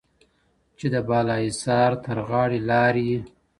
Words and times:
چې 0.77 0.85
د 0.93 0.95
بالاحصار 1.09 1.91
ترغاړې 2.05 2.59
لار 2.69 2.95
یې 3.07 3.19